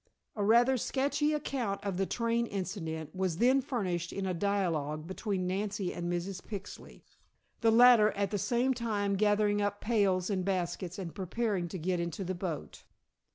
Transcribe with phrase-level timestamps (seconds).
[0.35, 5.45] A rather sketchy account of the train incident was then furnished in a dialogue between
[5.45, 6.41] Nancy and Mrs.
[6.41, 7.03] Pixley,
[7.59, 11.99] the latter at the same time gathering up pails and baskets and preparing to get
[11.99, 12.81] into the boat.